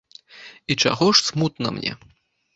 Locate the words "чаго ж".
0.85-1.27